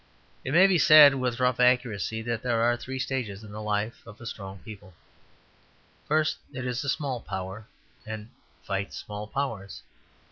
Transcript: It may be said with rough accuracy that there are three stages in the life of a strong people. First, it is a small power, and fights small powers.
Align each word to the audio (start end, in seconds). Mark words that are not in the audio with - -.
It 0.43 0.51
may 0.51 0.65
be 0.65 0.79
said 0.79 1.13
with 1.13 1.39
rough 1.39 1.59
accuracy 1.59 2.23
that 2.23 2.41
there 2.41 2.59
are 2.59 2.75
three 2.75 2.97
stages 2.97 3.43
in 3.43 3.51
the 3.51 3.61
life 3.61 4.01
of 4.07 4.19
a 4.19 4.25
strong 4.25 4.57
people. 4.65 4.95
First, 6.07 6.37
it 6.51 6.65
is 6.65 6.83
a 6.83 6.89
small 6.89 7.21
power, 7.21 7.67
and 8.03 8.31
fights 8.63 8.97
small 8.97 9.27
powers. 9.27 9.83